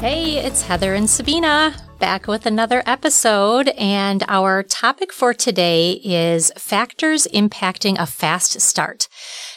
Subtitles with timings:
[0.00, 3.68] Hey, it's Heather and Sabina back with another episode.
[3.76, 9.08] And our topic for today is factors impacting a fast start.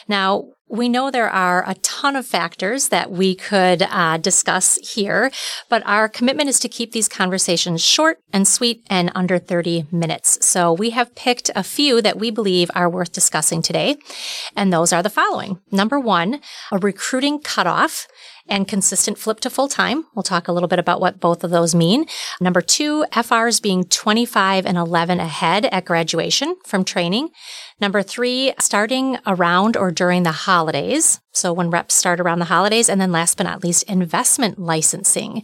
[0.06, 5.30] Now, we know there are a ton of factors that we could uh, discuss here,
[5.68, 10.44] but our commitment is to keep these conversations short and sweet and under 30 minutes.
[10.44, 13.96] So we have picked a few that we believe are worth discussing today.
[14.56, 15.60] And those are the following.
[15.70, 16.40] Number one,
[16.72, 18.06] a recruiting cutoff
[18.48, 20.04] and consistent flip to full time.
[20.14, 22.06] We'll talk a little bit about what both of those mean.
[22.40, 27.30] Number two, FRs being 25 and 11 ahead at graduation from training.
[27.80, 31.20] Number three, starting around or during the holidays.
[31.32, 32.88] So when reps start around the holidays.
[32.88, 35.42] And then last but not least, investment licensing.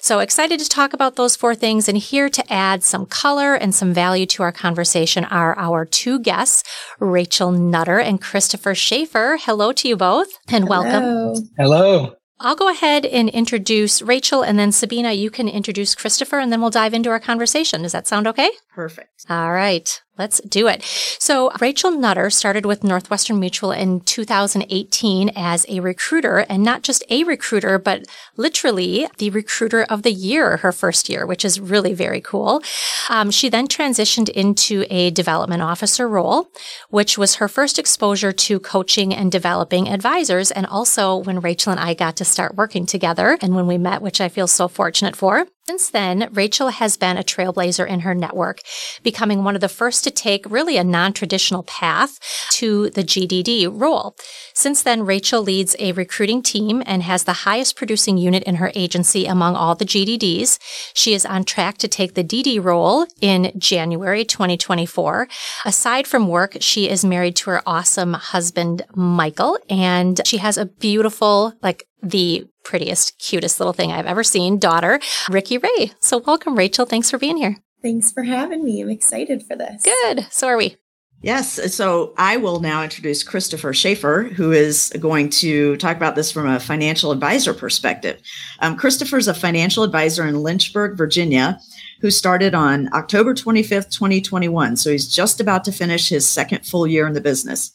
[0.00, 1.88] So excited to talk about those four things.
[1.88, 6.20] And here to add some color and some value to our conversation are our two
[6.20, 6.62] guests,
[7.00, 9.38] Rachel Nutter and Christopher Shafer.
[9.40, 10.82] Hello to you both and Hello.
[10.82, 11.48] welcome.
[11.58, 12.14] Hello.
[12.42, 16.60] I'll go ahead and introduce Rachel and then Sabina, you can introduce Christopher and then
[16.60, 17.82] we'll dive into our conversation.
[17.82, 18.50] Does that sound okay?
[18.74, 19.26] Perfect.
[19.30, 20.02] All right.
[20.18, 20.82] Let's do it.
[21.18, 27.02] So Rachel Nutter started with Northwestern Mutual in 2018 as a recruiter and not just
[27.08, 28.04] a recruiter, but
[28.36, 32.62] literally the recruiter of the year her first year, which is really very cool.
[33.08, 36.48] Um, she then transitioned into a development officer role,
[36.90, 40.50] which was her first exposure to coaching and developing advisors.
[40.50, 44.02] And also when Rachel and I got to start working together and when we met,
[44.02, 45.46] which I feel so fortunate for.
[45.68, 48.62] Since then, Rachel has been a trailblazer in her network,
[49.04, 52.18] becoming one of the first to take really a non-traditional path
[52.54, 54.16] to the GDD role.
[54.54, 58.72] Since then, Rachel leads a recruiting team and has the highest producing unit in her
[58.74, 60.58] agency among all the GDDs.
[60.94, 65.28] She is on track to take the DD role in January 2024.
[65.64, 70.66] Aside from work, she is married to her awesome husband, Michael, and she has a
[70.66, 75.92] beautiful, like the prettiest, cutest little thing I've ever seen, daughter, Ricky Ray.
[76.00, 76.86] So welcome, Rachel.
[76.86, 77.56] Thanks for being here.
[77.82, 78.80] Thanks for having me.
[78.80, 79.82] I'm excited for this.
[79.82, 80.26] Good.
[80.30, 80.76] So are we.
[81.22, 81.72] Yes.
[81.74, 86.48] So I will now introduce Christopher Shafer, who is going to talk about this from
[86.48, 88.20] a financial advisor perspective.
[88.58, 91.60] Um, Christopher is a financial advisor in Lynchburg, Virginia,
[92.00, 94.76] who started on October 25th, 2021.
[94.76, 97.70] So he's just about to finish his second full year in the business.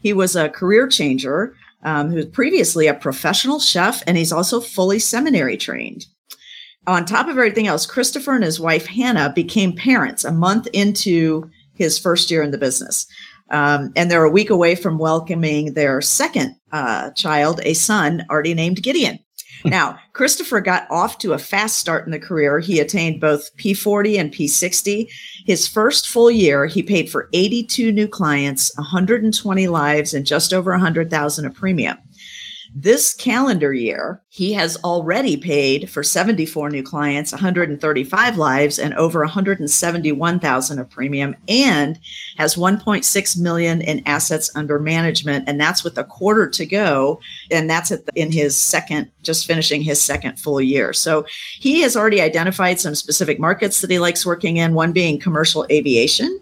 [0.00, 1.54] He was a career changer
[1.86, 6.04] um, who was previously a professional chef, and he's also fully seminary trained.
[6.86, 11.48] On top of everything else, Christopher and his wife Hannah became parents a month into
[11.74, 13.06] his first year in the business.
[13.50, 18.54] Um, and they're a week away from welcoming their second uh, child, a son already
[18.54, 19.20] named Gideon.
[19.66, 22.58] Now, Christopher got off to a fast start in the career.
[22.58, 25.08] He attained both P40 and P60.
[25.44, 30.70] His first full year, he paid for 82 new clients, 120 lives, and just over
[30.70, 31.98] 100,000 a premium.
[32.74, 39.20] This calendar year, he has already paid for 74 new clients, 135 lives, and over
[39.20, 41.98] 171,000 of premium, and
[42.36, 47.70] has 1.6 million in assets under management, and that's with a quarter to go, and
[47.70, 50.92] that's the, in his second, just finishing his second full year.
[50.92, 51.24] So
[51.58, 54.74] he has already identified some specific markets that he likes working in.
[54.74, 56.40] One being commercial aviation.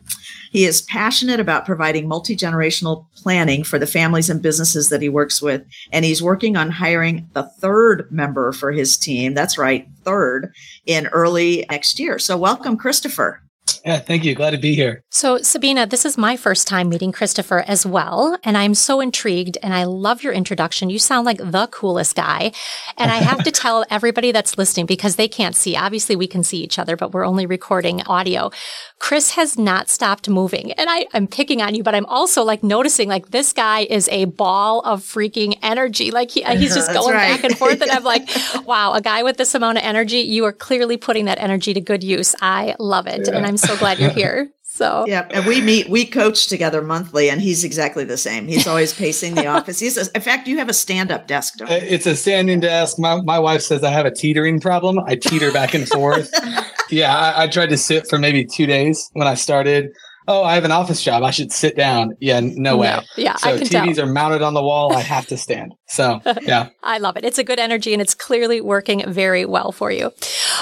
[0.54, 5.09] He is passionate about providing multi generational planning for the families and businesses that he
[5.09, 5.65] works with.
[5.91, 9.34] And he's working on hiring the third member for his team.
[9.34, 10.54] That's right, third
[10.87, 12.20] in early next year.
[12.20, 13.44] So, welcome, Christopher.
[13.84, 14.34] Yeah, thank you.
[14.34, 15.02] Glad to be here.
[15.10, 18.38] So, Sabina, this is my first time meeting Christopher as well.
[18.42, 20.88] And I'm so intrigued and I love your introduction.
[20.88, 22.52] You sound like the coolest guy.
[22.96, 25.76] And I have to tell everybody that's listening because they can't see.
[25.76, 28.50] Obviously, we can see each other, but we're only recording audio.
[28.99, 30.72] Chris has not stopped moving.
[30.72, 34.08] And I, am picking on you, but I'm also like noticing like this guy is
[34.08, 36.10] a ball of freaking energy.
[36.10, 37.34] Like he, he's just going right.
[37.34, 37.82] back and forth.
[37.82, 38.28] And I'm like,
[38.67, 41.81] wow, a guy with this amount of energy, you are clearly putting that energy to
[41.81, 42.34] good use.
[42.40, 43.26] I love it.
[43.26, 43.37] Yeah.
[43.37, 44.51] And I'm so glad you're here.
[44.62, 48.49] So yeah, and we meet, we coach together monthly, and he's exactly the same.
[48.49, 49.79] He's always pacing the office.
[49.79, 51.81] He's, a, in fact, you have a stand-up desk, don't uh, you?
[51.83, 52.99] It's a standing desk.
[52.99, 54.99] My my wife says I have a teetering problem.
[55.06, 56.29] I teeter back and forth.
[56.91, 59.93] yeah, I, I, tried to sit for maybe two days when I started.
[60.29, 61.23] Oh, I have an office job.
[61.23, 62.17] I should sit down.
[62.21, 63.00] Yeah, no way.
[63.17, 64.05] Yeah, so I can TVs tell.
[64.05, 64.94] are mounted on the wall.
[64.97, 65.75] I have to stand.
[65.87, 66.69] So, yeah.
[66.82, 67.25] I love it.
[67.25, 70.12] It's a good energy and it's clearly working very well for you.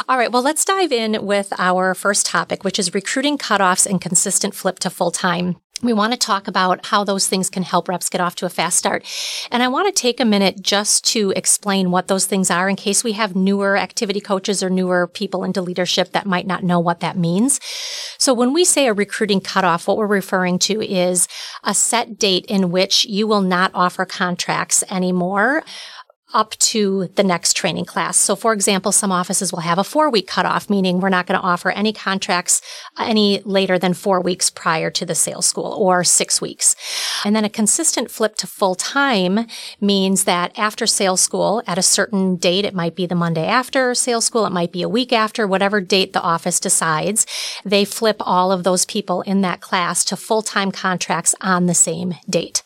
[0.08, 0.30] All right.
[0.30, 4.78] Well, let's dive in with our first topic, which is recruiting cutoffs and consistent flip
[4.80, 5.56] to full time.
[5.82, 8.48] We want to talk about how those things can help reps get off to a
[8.48, 9.04] fast start.
[9.50, 12.76] And I want to take a minute just to explain what those things are in
[12.76, 16.78] case we have newer activity coaches or newer people into leadership that might not know
[16.78, 17.58] what that means.
[18.16, 21.26] So when we say a recruiting cutoff, what we're referring to is
[21.64, 25.64] a set date in which you will not offer contracts anymore
[26.32, 28.16] up to the next training class.
[28.16, 31.40] So for example, some offices will have a four week cutoff, meaning we're not going
[31.40, 32.60] to offer any contracts
[32.98, 36.74] uh, any later than four weeks prior to the sales school or six weeks.
[37.24, 39.46] And then a consistent flip to full time
[39.80, 43.94] means that after sales school at a certain date, it might be the Monday after
[43.94, 47.26] sales school, it might be a week after, whatever date the office decides,
[47.64, 51.74] they flip all of those people in that class to full time contracts on the
[51.74, 52.62] same date.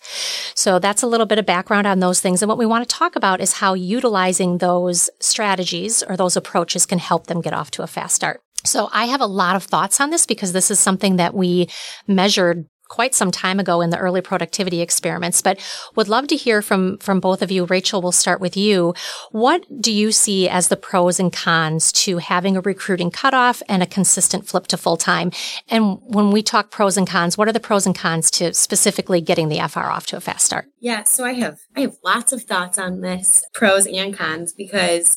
[0.55, 2.43] So that's a little bit of background on those things.
[2.43, 6.87] And what we want to talk about is how utilizing those strategies or those approaches
[6.87, 8.41] can help them get off to a fast start.
[8.65, 11.69] So I have a lot of thoughts on this because this is something that we
[12.07, 15.59] measured quite some time ago in the early productivity experiments, but
[15.95, 17.65] would love to hear from, from both of you.
[17.65, 18.95] Rachel, we'll start with you.
[19.31, 23.83] What do you see as the pros and cons to having a recruiting cutoff and
[23.83, 25.33] a consistent flip to full time?
[25.69, 29.21] And when we talk pros and cons, what are the pros and cons to specifically
[29.21, 30.67] getting the FR off to a fast start?
[30.81, 35.17] Yeah, so I have I have lots of thoughts on this, pros and cons, because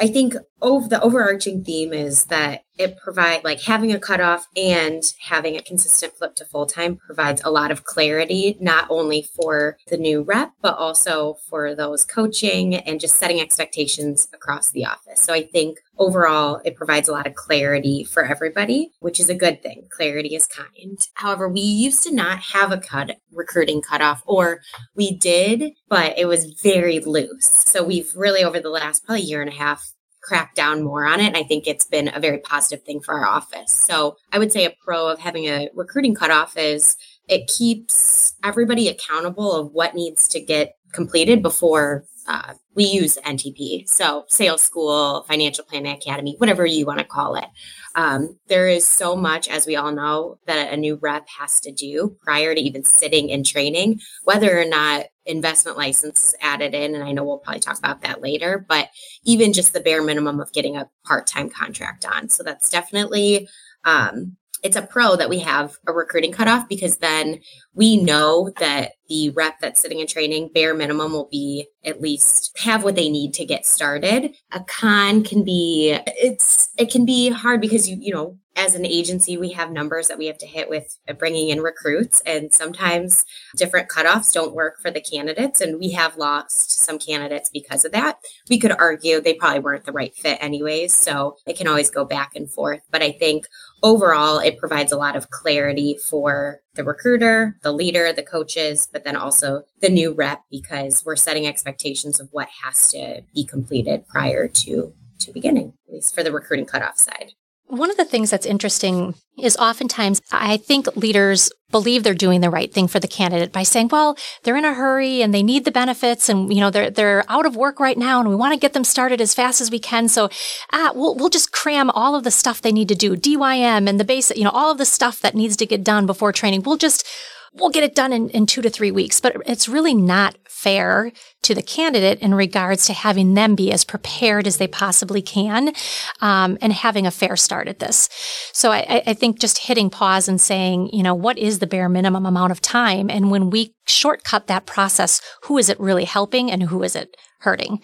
[0.00, 5.02] I think over the overarching theme is that it provide like having a cutoff and
[5.20, 9.76] having a consistent flip to full time provides a lot of clarity, not only for
[9.88, 15.20] the new rep, but also for those coaching and just setting expectations across the office.
[15.20, 19.34] So I think overall it provides a lot of clarity for everybody, which is a
[19.34, 19.86] good thing.
[19.90, 20.98] Clarity is kind.
[21.14, 24.60] However, we used to not have a cut recruiting cutoff, or
[24.94, 27.46] we did, but it was very loose.
[27.46, 29.92] So we've really over the last probably year and a half
[30.22, 31.26] crack down more on it.
[31.26, 33.72] And I think it's been a very positive thing for our office.
[33.72, 36.96] So I would say a pro of having a recruiting cutoff is
[37.28, 43.88] it keeps everybody accountable of what needs to get completed before uh, we use NTP.
[43.88, 47.46] So sales school, financial planning academy, whatever you want to call it.
[47.94, 51.72] Um, there is so much, as we all know, that a new rep has to
[51.72, 56.94] do prior to even sitting in training, whether or not investment license added in.
[56.94, 58.90] And I know we'll probably talk about that later, but
[59.24, 62.28] even just the bare minimum of getting a part time contract on.
[62.28, 63.48] So that's definitely
[63.84, 67.40] um, it's a pro that we have a recruiting cutoff because then
[67.74, 72.56] we know that the rep that's sitting in training bare minimum will be at least
[72.58, 74.34] have what they need to get started.
[74.52, 78.84] A con can be it's it can be hard because you you know as an
[78.84, 83.24] agency we have numbers that we have to hit with bringing in recruits and sometimes
[83.56, 87.92] different cutoffs don't work for the candidates and we have lost some candidates because of
[87.92, 88.18] that.
[88.50, 92.04] We could argue they probably weren't the right fit anyways so it can always go
[92.04, 93.46] back and forth but i think
[93.82, 99.04] overall it provides a lot of clarity for the recruiter, the leader, the coaches, but
[99.04, 104.06] then also the new rep because we're setting expectations of what has to be completed
[104.08, 107.32] prior to to beginning, at least for the recruiting cutoff side.
[107.68, 112.48] One of the things that's interesting is oftentimes I think leaders believe they're doing the
[112.48, 115.66] right thing for the candidate by saying, well, they're in a hurry and they need
[115.66, 118.54] the benefits and, you know, they're, they're out of work right now and we want
[118.54, 120.08] to get them started as fast as we can.
[120.08, 120.30] So,
[120.72, 124.00] ah, we'll, we'll just cram all of the stuff they need to do, DYM and
[124.00, 126.62] the basic, you know, all of the stuff that needs to get done before training.
[126.62, 127.06] We'll just,
[127.52, 129.20] we'll get it done in, in two to three weeks.
[129.20, 131.12] But it's really not fair
[131.42, 135.72] to the candidate in regards to having them be as prepared as they possibly can
[136.20, 138.08] um, and having a fair start at this.
[138.52, 141.88] So I, I think just hitting pause and saying, you know, what is the bare
[141.88, 143.08] minimum amount of time?
[143.08, 147.16] And when we shortcut that process, who is it really helping and who is it
[147.40, 147.80] hurting?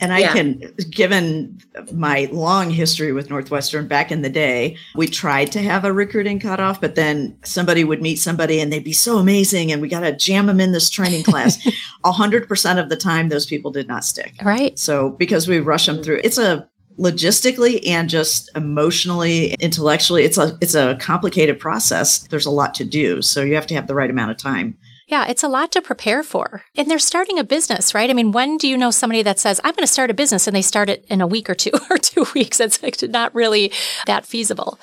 [0.00, 0.32] And I yeah.
[0.32, 1.60] can, given
[1.92, 6.40] my long history with Northwestern back in the day, we tried to have a recruiting
[6.40, 10.00] cutoff, but then somebody would meet somebody and they'd be so amazing and we got
[10.00, 11.58] to jam them in this training class.
[12.04, 14.34] 100% of the time, those people did not stick.
[14.42, 14.78] Right.
[14.78, 20.58] So because we rush them through, it's a logistically and just emotionally intellectually it's a
[20.60, 23.94] it's a complicated process there's a lot to do so you have to have the
[23.94, 24.76] right amount of time
[25.10, 26.62] yeah, it's a lot to prepare for.
[26.76, 28.08] And they're starting a business, right?
[28.08, 30.46] I mean, when do you know somebody that says, I'm going to start a business
[30.46, 32.60] and they start it in a week or two or two weeks?
[32.60, 33.72] It's not really
[34.06, 34.78] that feasible.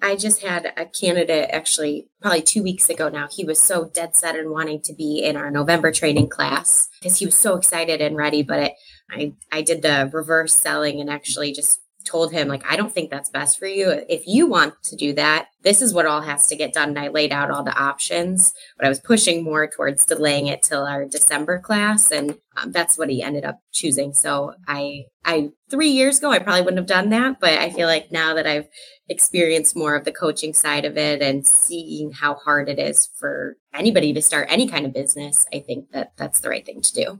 [0.00, 3.26] I just had a candidate actually probably two weeks ago now.
[3.28, 7.18] He was so dead set and wanting to be in our November training class because
[7.18, 8.44] he was so excited and ready.
[8.44, 8.72] But it,
[9.10, 13.10] I, I did the reverse selling and actually just told him like i don't think
[13.10, 14.04] that's best for you.
[14.08, 16.90] If you want to do that this is what all has to get done.
[16.90, 20.62] And i laid out all the options but i was pushing more towards delaying it
[20.62, 24.12] till our december class and um, that's what he ended up choosing.
[24.12, 27.86] So i i three years ago i probably wouldn't have done that but i feel
[27.86, 28.68] like now that i've
[29.08, 33.56] experienced more of the coaching side of it and seeing how hard it is for
[33.74, 36.94] anybody to start any kind of business i think that that's the right thing to
[36.94, 37.18] do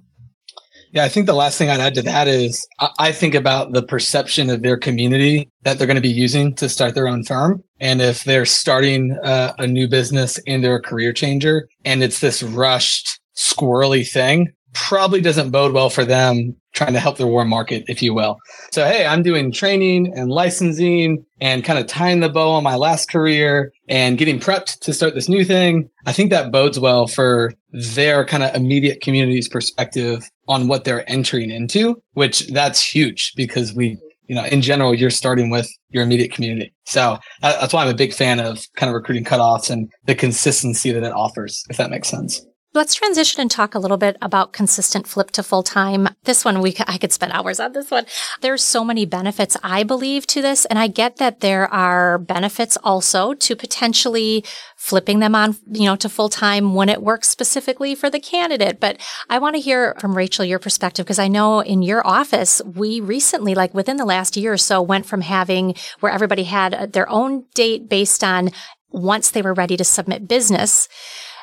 [0.92, 2.66] yeah, I think the last thing I'd add to that is
[2.98, 6.68] I think about the perception of their community that they're going to be using to
[6.68, 7.62] start their own firm.
[7.80, 12.20] And if they're starting a, a new business and they're a career changer and it's
[12.20, 17.48] this rushed, squirrely thing, probably doesn't bode well for them trying to help their warm
[17.48, 18.38] market, if you will.
[18.70, 22.76] So, hey, I'm doing training and licensing and kind of tying the bow on my
[22.76, 25.90] last career and getting prepped to start this new thing.
[26.06, 31.08] I think that bodes well for their kind of immediate community's perspective on what they're
[31.10, 36.04] entering into, which that's huge because we, you know, in general, you're starting with your
[36.04, 36.72] immediate community.
[36.84, 40.92] So that's why I'm a big fan of kind of recruiting cutoffs and the consistency
[40.92, 42.40] that it offers, if that makes sense.
[42.74, 46.06] Let's transition and talk a little bit about consistent flip to full time.
[46.24, 48.04] This one, we I could spend hours on this one.
[48.42, 52.76] There's so many benefits, I believe, to this, and I get that there are benefits
[52.84, 54.44] also to potentially
[54.76, 58.80] flipping them on, you know, to full time when it works specifically for the candidate.
[58.80, 62.60] But I want to hear from Rachel your perspective because I know in your office
[62.66, 66.74] we recently, like within the last year or so, went from having where everybody had
[66.74, 68.50] uh, their own date based on
[68.90, 70.86] once they were ready to submit business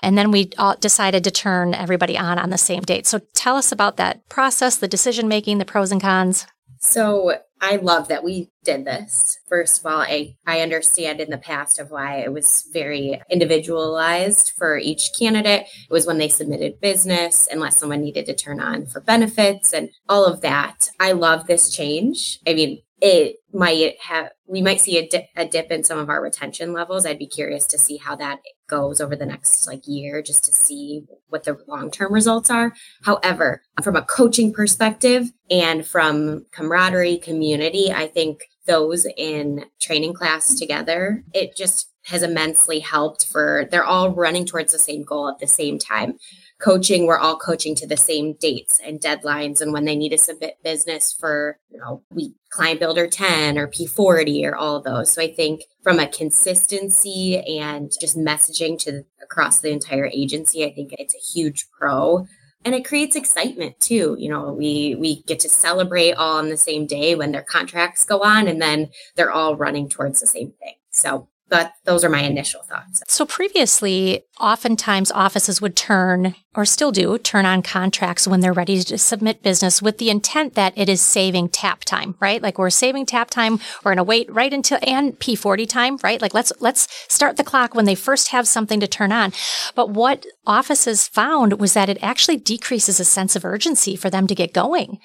[0.02, 3.08] and then we decided to turn everybody on on the same date.
[3.08, 6.46] So tell us about that process, the decision making, the pros and cons.
[6.80, 9.40] So I love that we did this.
[9.48, 14.52] First of all, I, I understand in the past of why it was very individualized
[14.58, 15.62] for each candidate.
[15.62, 19.90] It was when they submitted business, unless someone needed to turn on for benefits and
[20.10, 20.90] all of that.
[21.00, 22.40] I love this change.
[22.46, 26.10] I mean, it might have we might see a dip, a dip in some of
[26.10, 27.06] our retention levels.
[27.06, 30.52] I'd be curious to see how that goes over the next like year just to
[30.52, 32.74] see what the long-term results are.
[33.04, 40.56] However from a coaching perspective and from camaraderie community i think those in training class
[40.56, 45.40] together it just has immensely helped for they're all running towards the same goal at
[45.40, 46.18] the same time
[46.60, 50.18] coaching, we're all coaching to the same dates and deadlines and when they need to
[50.18, 55.12] submit business for, you know, we client builder 10 or P40 or all those.
[55.12, 60.74] So I think from a consistency and just messaging to across the entire agency, I
[60.74, 62.26] think it's a huge pro
[62.64, 66.58] and it creates excitement too you know we we get to celebrate all on the
[66.58, 70.52] same day when their contracts go on and then they're all running towards the same
[70.60, 73.04] thing so but those are my initial thoughts.
[73.08, 78.82] So previously, oftentimes offices would turn or still do turn on contracts when they're ready
[78.82, 82.42] to submit business with the intent that it is saving tap time, right?
[82.42, 83.60] Like we're saving tap time.
[83.84, 86.22] We're going to wait right until and P40 time, right?
[86.22, 89.34] Like let's, let's start the clock when they first have something to turn on.
[89.76, 94.28] But what offices found was that it actually decreases a sense of urgency for them
[94.28, 95.00] to get going.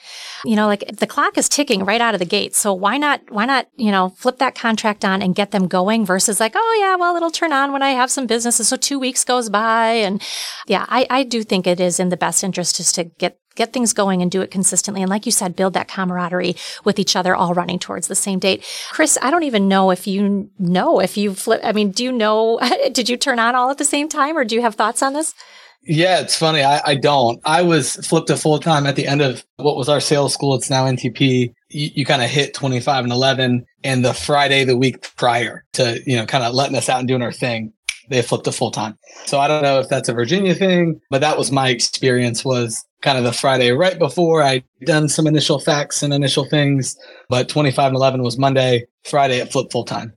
[0.45, 2.55] You know, like the clock is ticking right out of the gate.
[2.55, 6.05] So why not, why not, you know, flip that contract on and get them going
[6.07, 8.57] versus like, oh yeah, well, it'll turn on when I have some business.
[8.57, 9.89] so two weeks goes by.
[9.93, 10.23] And
[10.67, 13.73] yeah, I, I do think it is in the best interest just to get get
[13.73, 15.03] things going and do it consistently.
[15.03, 18.39] And like you said, build that camaraderie with each other, all running towards the same
[18.39, 18.65] date.
[18.91, 21.61] Chris, I don't even know if you know if you flip.
[21.65, 22.61] I mean, do you know?
[22.93, 25.13] did you turn on all at the same time, or do you have thoughts on
[25.13, 25.35] this?
[25.83, 26.63] Yeah, it's funny.
[26.63, 27.41] I, I don't.
[27.45, 30.55] I was flipped to full time at the end of what was our sales school.
[30.55, 31.55] It's now NTP.
[31.71, 36.01] You, you kind of hit 25 and 11 and the Friday the week prior to,
[36.05, 37.73] you know, kind of letting us out and doing our thing
[38.11, 38.99] they flipped to full time.
[39.25, 42.85] So I don't know if that's a Virginia thing, but that was my experience was
[43.01, 46.99] kind of the Friday right before I'd done some initial facts and initial things,
[47.29, 50.13] but 25 and 11 was Monday, Friday it flipped full time.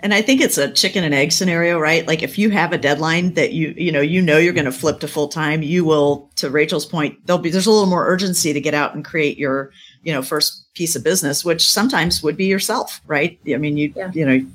[0.00, 2.06] And I think it's a chicken and egg scenario, right?
[2.06, 4.72] Like if you have a deadline that you, you know, you know you're going to
[4.72, 8.06] flip to full time, you will, to Rachel's point, there'll be, there's a little more
[8.06, 9.70] urgency to get out and create your,
[10.02, 13.38] you know, first piece of business, which sometimes would be yourself, right?
[13.48, 14.10] I mean, you, yeah.
[14.12, 14.46] you know,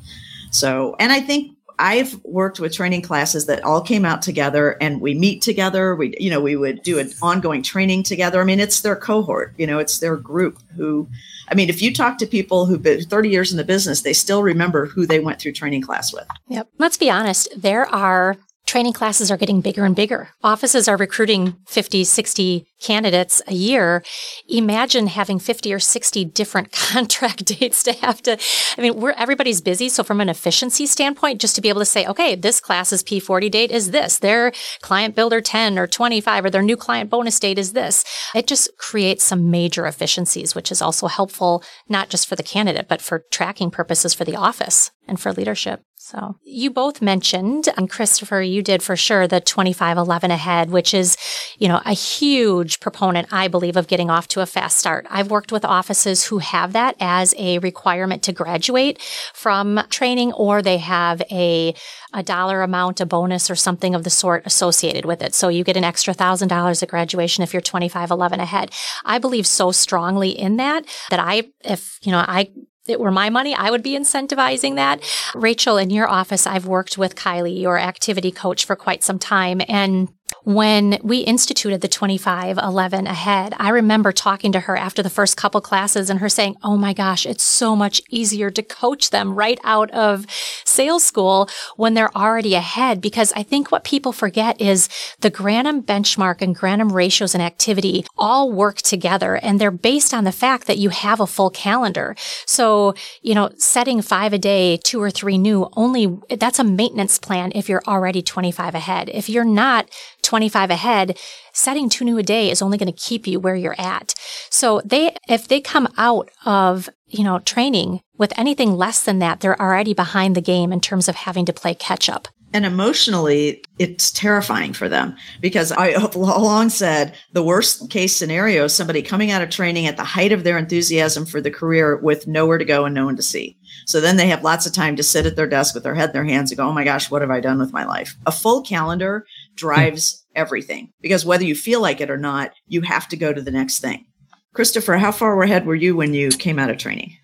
[0.51, 4.99] so, and I think I've worked with training classes that all came out together and
[4.99, 5.95] we meet together.
[5.95, 8.41] We, you know, we would do an ongoing training together.
[8.41, 11.07] I mean, it's their cohort, you know, it's their group who,
[11.47, 14.13] I mean, if you talk to people who've been 30 years in the business, they
[14.13, 16.27] still remember who they went through training class with.
[16.49, 16.67] Yep.
[16.77, 17.49] Let's be honest.
[17.55, 18.35] There are
[18.69, 20.29] training classes are getting bigger and bigger.
[20.43, 24.03] Offices are recruiting 50, 60 candidates a year.
[24.47, 28.37] Imagine having 50 or 60 different contract dates to have to,
[28.77, 29.89] I mean, we're, everybody's busy.
[29.89, 33.49] So from an efficiency standpoint, just to be able to say, okay, this class's P40
[33.49, 34.51] date is this, their
[34.83, 38.05] client builder 10 or 25 or their new client bonus date is this.
[38.35, 42.87] It just creates some major efficiencies, which is also helpful, not just for the candidate,
[42.87, 45.81] but for tracking purposes for the office and for leadership.
[46.09, 51.15] So you both mentioned, and Christopher, you did for sure the 2511 ahead, which is,
[51.59, 55.05] you know, a huge proponent, I believe, of getting off to a fast start.
[55.11, 58.99] I've worked with offices who have that as a requirement to graduate
[59.35, 61.75] from training, or they have a,
[62.11, 65.35] a dollar amount, a bonus or something of the sort associated with it.
[65.35, 68.71] So you get an extra thousand dollars at graduation if you're 2511 ahead.
[69.05, 72.49] I believe so strongly in that that I, if, you know, I
[72.89, 75.01] it were my money, I would be incentivizing that.
[75.35, 79.61] Rachel, in your office, I've worked with Kylie, your activity coach, for quite some time.
[79.67, 80.09] And
[80.43, 85.37] when we instituted the 25 11 ahead, I remember talking to her after the first
[85.37, 89.35] couple classes and her saying, Oh my gosh, it's so much easier to coach them
[89.35, 90.25] right out of
[90.65, 93.01] sales school when they're already ahead.
[93.01, 98.05] Because I think what people forget is the Granum benchmark and Granum ratios and activity
[98.17, 102.15] all work together and they're based on the fact that you have a full calendar.
[102.45, 107.19] So, you know, setting five a day, two or three new only, that's a maintenance
[107.19, 109.09] plan if you're already 25 ahead.
[109.09, 109.89] If you're not
[110.21, 111.17] 25 ahead,
[111.53, 114.13] setting two new a day is only going to keep you where you're at.
[114.49, 119.39] So they, if they come out of, you know, training with anything less than that,
[119.39, 122.27] they're already behind the game in terms of having to play catch up.
[122.51, 128.63] And emotionally, it's terrifying for them because I have long said the worst case scenario
[128.63, 131.97] is somebody coming out of training at the height of their enthusiasm for the career
[131.97, 133.55] with nowhere to go and no one to see.
[133.85, 136.09] So then they have lots of time to sit at their desk with their head
[136.09, 138.15] in their hands and go, Oh my gosh, what have I done with my life?
[138.25, 139.27] A full calendar
[139.59, 143.41] drives everything because whether you feel like it or not, you have to go to
[143.41, 144.05] the next thing.
[144.53, 147.15] Christopher, how far ahead were you when you came out of training?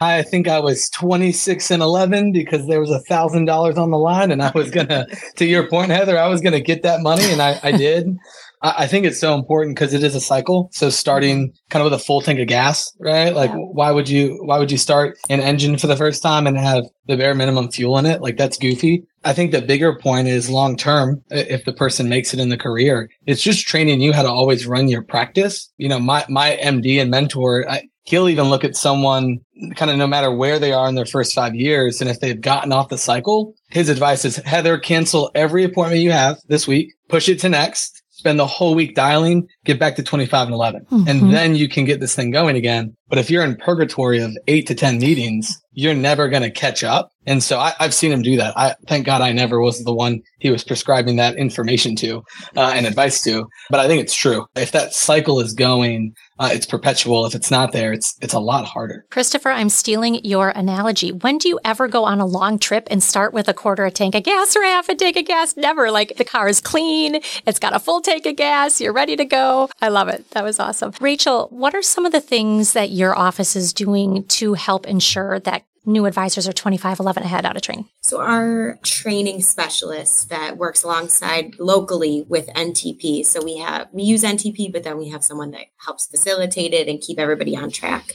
[0.00, 3.96] I think I was 26 and 11 because there was a thousand dollars on the
[3.96, 5.06] line and I was going to,
[5.46, 8.16] your point, Heather, I was to get that money and I, I did.
[8.62, 10.70] I think it's so important because it is a cycle.
[10.72, 13.34] So starting kind of with a full tank of gas, right?
[13.34, 13.56] Like yeah.
[13.56, 16.84] why would you why would you start an engine for the first time and have
[17.06, 18.22] the bare minimum fuel in it?
[18.22, 19.04] Like that's goofy.
[19.24, 22.56] I think the bigger point is long term if the person makes it in the
[22.56, 25.70] career, it's just training you how to always run your practice.
[25.76, 29.38] You know, my my MD and mentor, I, he'll even look at someone
[29.74, 32.00] kind of no matter where they are in their first five years.
[32.00, 36.12] And if they've gotten off the cycle, his advice is Heather, cancel every appointment you
[36.12, 40.02] have this week, push it to next spend the whole week dialing, get back to
[40.02, 40.86] 25 and 11.
[40.86, 41.08] Mm-hmm.
[41.08, 42.96] And then you can get this thing going again.
[43.08, 46.82] But if you're in purgatory of eight to 10 meetings, you're never going to catch
[46.82, 47.12] up.
[47.26, 48.56] And so I, have seen him do that.
[48.56, 52.22] I thank God I never was the one he was prescribing that information to
[52.56, 53.46] uh, and advice to.
[53.68, 54.46] But I think it's true.
[54.56, 57.26] If that cycle is going, uh, it's perpetual.
[57.26, 59.04] If it's not there, it's it's a lot harder.
[59.10, 61.10] Christopher, I'm stealing your analogy.
[61.10, 63.90] When do you ever go on a long trip and start with a quarter a
[63.90, 65.56] tank of gas or half a tank of gas?
[65.56, 65.90] Never.
[65.90, 69.24] Like the car is clean, it's got a full tank of gas, you're ready to
[69.24, 69.68] go.
[69.82, 70.30] I love it.
[70.30, 70.92] That was awesome.
[71.00, 75.40] Rachel, what are some of the things that your office is doing to help ensure
[75.40, 77.88] that new advisors are 25 11 ahead out of training?
[78.00, 83.24] So, our training specialist that works alongside locally with NTP.
[83.24, 86.88] So, we have, we use NTP, but then we have someone that helps facilitate it
[86.88, 88.12] and keep everybody on track.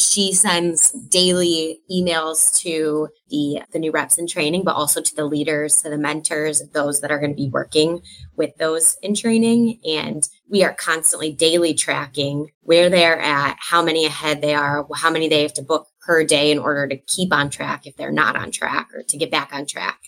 [0.00, 5.26] She sends daily emails to the, the new reps in training, but also to the
[5.26, 8.00] leaders, to the mentors, those that are going to be working
[8.36, 9.78] with those in training.
[9.84, 15.10] And we are constantly daily tracking where they're at, how many ahead they are, how
[15.10, 18.10] many they have to book per day in order to keep on track if they're
[18.10, 20.00] not on track or to get back on track.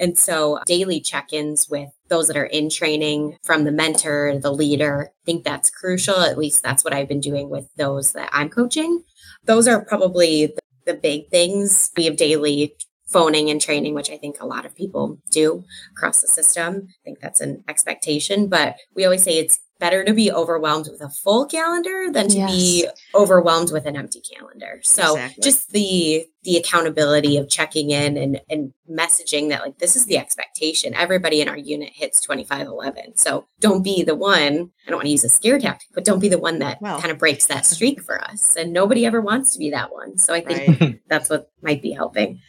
[0.00, 4.52] And so daily check ins with those that are in training from the mentor, the
[4.52, 6.20] leader, I think that's crucial.
[6.20, 9.04] At least that's what I've been doing with those that I'm coaching.
[9.44, 11.90] Those are probably the, the big things.
[11.96, 12.74] We have daily
[13.06, 16.88] phoning and training, which I think a lot of people do across the system.
[16.88, 21.00] I think that's an expectation, but we always say it's better to be overwhelmed with
[21.00, 22.50] a full calendar than to yes.
[22.52, 24.80] be overwhelmed with an empty calendar.
[24.84, 25.42] So exactly.
[25.42, 30.18] just the the accountability of checking in and and messaging that like this is the
[30.18, 30.94] expectation.
[30.94, 33.16] Everybody in our unit hits 2511.
[33.16, 36.20] So don't be the one, I don't want to use a scare tactic, but don't
[36.20, 37.00] be the one that well.
[37.00, 38.54] kind of breaks that streak for us.
[38.56, 40.18] And nobody ever wants to be that one.
[40.18, 41.00] So I think right.
[41.08, 42.40] that's what might be helping.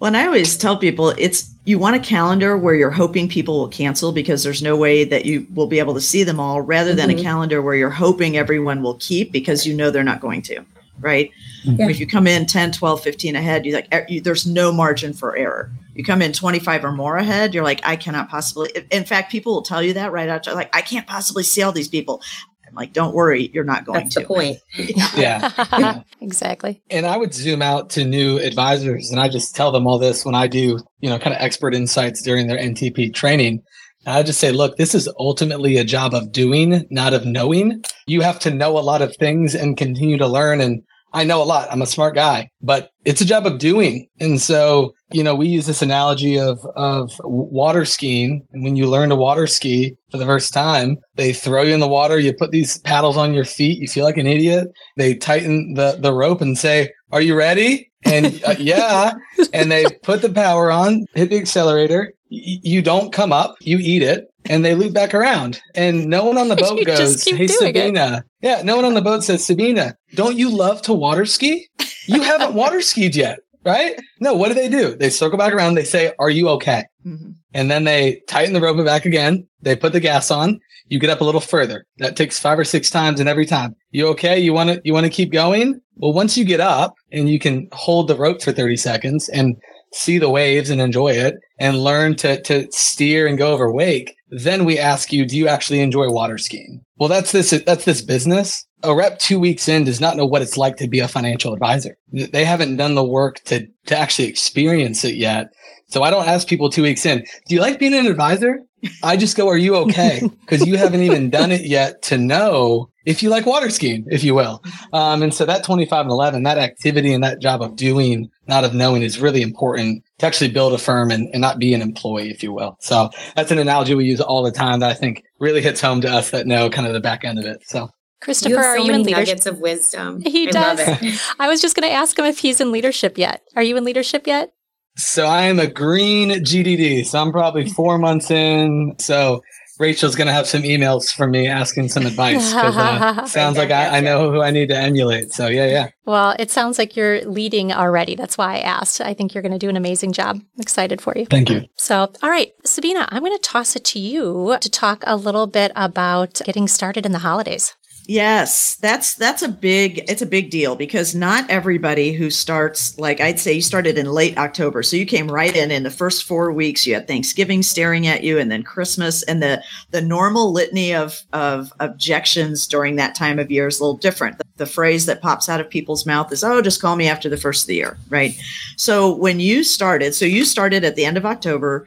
[0.00, 3.58] Well, and I always tell people it's you want a calendar where you're hoping people
[3.58, 6.60] will cancel because there's no way that you will be able to see them all,
[6.62, 7.18] rather than mm-hmm.
[7.18, 10.64] a calendar where you're hoping everyone will keep because you know they're not going to,
[11.00, 11.30] right?
[11.64, 11.88] Yeah.
[11.88, 15.36] If you come in 10, 12, 15 ahead, you're like you, there's no margin for
[15.36, 15.70] error.
[15.94, 18.70] You come in 25 or more ahead, you're like, I cannot possibly.
[18.92, 20.46] In fact, people will tell you that right out.
[20.46, 22.22] Like, I can't possibly see all these people.
[22.68, 24.20] I'm like, don't worry, you're not going That's to.
[24.20, 24.58] the point.
[25.16, 25.50] Yeah.
[25.72, 26.02] yeah.
[26.20, 26.82] exactly.
[26.90, 30.24] And I would zoom out to new advisors and I just tell them all this
[30.24, 33.62] when I do, you know, kind of expert insights during their NTP training.
[34.06, 37.82] I just say, look, this is ultimately a job of doing, not of knowing.
[38.06, 40.60] You have to know a lot of things and continue to learn.
[40.60, 41.68] And I know a lot.
[41.70, 44.08] I'm a smart guy, but it's a job of doing.
[44.20, 48.46] And so, you know, we use this analogy of, of water skiing.
[48.52, 51.80] And when you learn to water ski for the first time, they throw you in
[51.80, 52.18] the water.
[52.18, 53.78] You put these paddles on your feet.
[53.78, 54.68] You feel like an idiot.
[54.96, 57.90] They tighten the, the rope and say, are you ready?
[58.04, 59.14] And uh, yeah.
[59.52, 62.12] And they put the power on, hit the accelerator.
[62.30, 65.60] Y- you don't come up, you eat it and they loop back around.
[65.74, 68.24] And no one on the boat goes, Hey, Sabina.
[68.40, 68.46] It.
[68.46, 71.68] Yeah, no one on the boat says, Sabina, don't you love to water ski?
[72.06, 73.98] You haven't water skied yet, right?
[74.20, 74.94] No, what do they do?
[74.94, 75.74] They circle back around.
[75.74, 76.84] They say, Are you okay?
[77.06, 77.32] Mm-hmm.
[77.54, 79.46] And then they tighten the rope back again.
[79.62, 80.60] They put the gas on.
[80.88, 81.84] You get up a little further.
[81.98, 84.38] That takes five or six times, and every time, you okay?
[84.38, 85.80] You want to you want to keep going?
[85.96, 89.56] Well, once you get up and you can hold the rope for 30 seconds and
[89.92, 94.14] see the waves and enjoy it and learn to, to steer and go over wake,
[94.30, 96.84] then we ask you, do you actually enjoy water skiing?
[96.96, 98.66] Well, that's this, that's this business.
[98.82, 101.52] A rep two weeks in does not know what it's like to be a financial
[101.52, 101.96] advisor.
[102.12, 105.48] They haven't done the work to, to actually experience it yet.
[105.88, 108.60] So I don't ask people two weeks in, do you like being an advisor?
[109.02, 110.22] I just go, are you okay?
[110.40, 114.24] Because you haven't even done it yet to know if you like water skiing, if
[114.24, 114.62] you will.
[114.92, 118.64] Um, and so that 25 and 11, that activity and that job of doing, not
[118.64, 121.82] of knowing is really important to actually build a firm and, and not be an
[121.82, 122.76] employee, if you will.
[122.80, 126.00] So that's an analogy we use all the time that I think really hits home
[126.02, 127.60] to us that know kind of the back end of it.
[127.66, 129.26] So Christopher, you so are you in leadership?
[129.28, 130.20] Nuggets of wisdom.
[130.28, 131.20] He I does.
[131.38, 133.42] I was just going to ask him if he's in leadership yet.
[133.56, 134.52] Are you in leadership yet?
[134.96, 137.06] So I am a green GDD.
[137.06, 138.96] So I'm probably four months in.
[138.98, 139.42] So
[139.78, 142.52] Rachel's going to have some emails from me asking some advice.
[142.52, 145.32] Uh, sounds like I, I, know who I need to emulate.
[145.32, 145.90] So yeah, yeah.
[146.04, 148.16] Well, it sounds like you're leading already.
[148.16, 149.00] That's why I asked.
[149.00, 150.36] I think you're going to do an amazing job.
[150.36, 151.26] I'm excited for you.
[151.26, 151.66] Thank you.
[151.76, 155.46] So, all right, Sabina, I'm going to toss it to you to talk a little
[155.46, 157.74] bit about getting started in the holidays.
[158.10, 163.20] Yes, that's that's a big it's a big deal because not everybody who starts like
[163.20, 164.82] I'd say you started in late October.
[164.82, 168.24] So you came right in in the first 4 weeks you had Thanksgiving staring at
[168.24, 173.38] you and then Christmas and the the normal litany of of objections during that time
[173.38, 174.38] of year is a little different.
[174.38, 177.28] The, the phrase that pops out of people's mouth is oh just call me after
[177.28, 178.34] the first of the year, right?
[178.78, 181.84] So when you started, so you started at the end of October,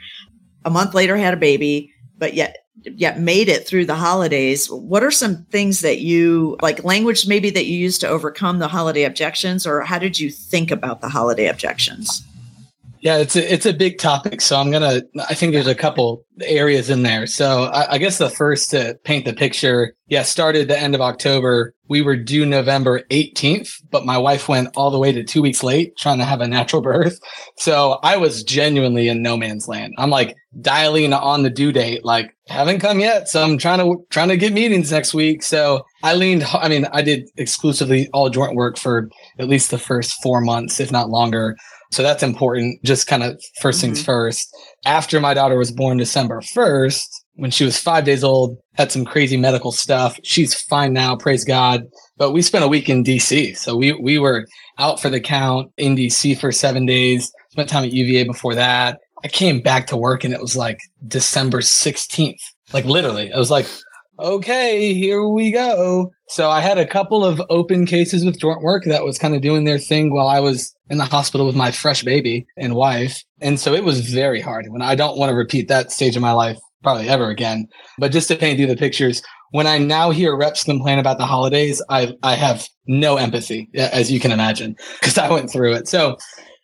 [0.65, 4.69] a month later had a baby, but yet yet made it through the holidays.
[4.69, 8.67] What are some things that you like language maybe that you used to overcome the
[8.67, 12.23] holiday objections or how did you think about the holiday objections
[13.01, 16.25] yeah it's a, it's a big topic so i'm gonna i think there's a couple
[16.43, 17.27] areas in there.
[17.27, 21.01] So I, I guess the first to paint the picture yeah started the end of
[21.01, 21.73] october.
[21.87, 25.63] We were due november 18th but my wife went all the way to two weeks
[25.63, 27.19] late trying to have a natural birth.
[27.57, 29.93] So i was genuinely in no man's land.
[29.97, 34.05] I'm like dialing on the due date like haven't come yet so i'm trying to
[34.09, 35.43] trying to get meetings next week.
[35.43, 39.09] So i leaned i mean i did exclusively all joint work for
[39.39, 41.55] at least the first four months if not longer
[41.91, 43.81] so that's important just kind of 1st mm-hmm.
[43.81, 44.55] things first.
[44.85, 49.05] After my daughter was born december 1st when she was five days old had some
[49.05, 50.19] crazy medical stuff.
[50.23, 51.85] She's fine now praise god.
[52.17, 54.45] But we spent a week in dc so we we were
[54.77, 58.99] out for the count in dc for seven days spent time at uva before that.
[59.23, 62.39] I came back to work and it was like December 16th.
[62.73, 63.67] Like literally, I was like,
[64.19, 66.11] okay, here we go.
[66.29, 69.41] So I had a couple of open cases with joint work that was kind of
[69.41, 73.23] doing their thing while I was in the hospital with my fresh baby and wife.
[73.41, 76.21] And so it was very hard when I don't want to repeat that stage of
[76.21, 77.67] my life probably ever again.
[77.97, 79.21] But just to paint you the pictures,
[79.51, 84.11] when I now hear reps complain about the holidays, I I have no empathy, as
[84.11, 85.87] you can imagine, because I went through it.
[85.87, 86.17] So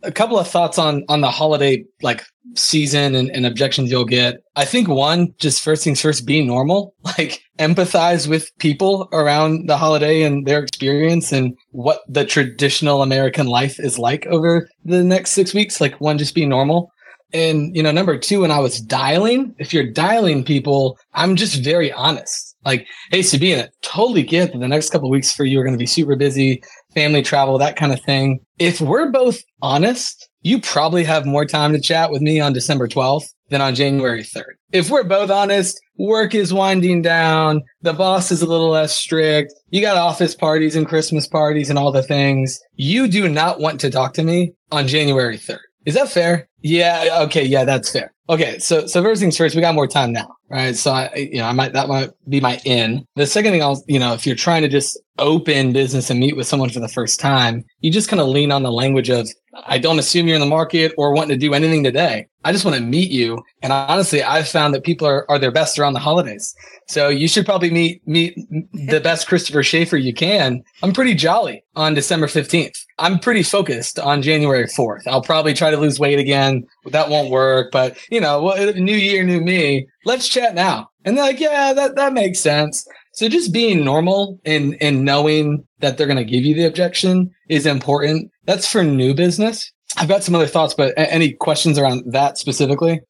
[0.03, 2.23] a couple of thoughts on on the holiday like
[2.55, 4.41] season and, and, objections you'll get.
[4.55, 6.93] I think one, just first things first, be normal.
[7.17, 13.47] Like empathize with people around the holiday and their experience and what the traditional American
[13.47, 15.81] life is like over the next six weeks.
[15.81, 16.91] Like one, just be normal.
[17.33, 21.63] And you know, number two, when I was dialing, if you're dialing people, I'm just
[21.63, 22.55] very honest.
[22.65, 25.79] Like, hey, Sabina, totally get that the next couple weeks for you are going to
[25.79, 26.62] be super busy,
[26.97, 28.39] family travel, that kind of thing.
[28.57, 32.88] If we're both honest, you probably have more time to chat with me on December
[32.88, 34.55] 12th than on January 3rd.
[34.71, 37.62] If we're both honest, work is winding down.
[37.83, 39.53] The boss is a little less strict.
[39.69, 42.60] You got office parties and Christmas parties and all the things.
[42.73, 45.60] You do not want to talk to me on January 3rd.
[45.86, 46.49] Is that fair?
[46.62, 47.19] Yeah.
[47.25, 47.45] Okay.
[47.45, 48.12] Yeah, that's fair.
[48.29, 48.59] Okay.
[48.59, 50.75] So, so first things first, we got more time now, right?
[50.75, 53.05] So I, you know, I might, that might be my in.
[53.15, 56.35] The second thing I'll, you know, if you're trying to just open business and meet
[56.35, 59.29] with someone for the first time, you just kind of lean on the language of,
[59.65, 62.28] I don't assume you're in the market or wanting to do anything today.
[62.43, 63.43] I just want to meet you.
[63.62, 66.56] And honestly, I've found that people are, are their best around the holidays.
[66.88, 68.38] So you should probably meet, meet
[68.72, 70.63] the best Christopher Shafer you can.
[70.82, 72.78] I'm pretty jolly on December 15th.
[73.00, 75.08] I'm pretty focused on January 4th.
[75.08, 76.65] I'll probably try to lose weight again.
[76.86, 79.88] That won't work, but you know, new year, new me.
[80.06, 80.89] Let's chat now.
[81.04, 82.88] And they're like, yeah, that, that makes sense.
[83.17, 87.32] So just being normal and, and knowing that they're going to give you the objection
[87.49, 88.30] is important.
[88.45, 89.71] That's for new business.
[89.97, 93.01] I've got some other thoughts, but any questions around that specifically?